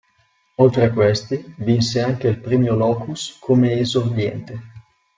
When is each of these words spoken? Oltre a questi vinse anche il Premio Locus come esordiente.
Oltre 0.55 0.83
a 0.85 0.91
questi 0.91 1.53
vinse 1.59 2.01
anche 2.01 2.27
il 2.29 2.39
Premio 2.39 2.73
Locus 2.73 3.37
come 3.39 3.73
esordiente. 3.73 4.59